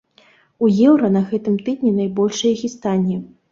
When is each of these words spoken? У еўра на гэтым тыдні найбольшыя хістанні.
У 0.63 0.69
еўра 0.89 1.11
на 1.17 1.21
гэтым 1.29 1.61
тыдні 1.69 1.93
найбольшыя 2.01 2.59
хістанні. 2.65 3.23